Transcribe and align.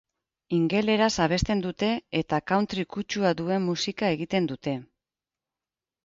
Ingeleraz 0.57 1.09
abesten 1.25 1.59
dute 1.65 1.89
eta 2.21 2.39
country 2.51 2.85
kutxua 2.95 3.33
duen 3.41 3.61
musika 3.65 4.09
egiten 4.17 4.49
dute. 4.53 4.75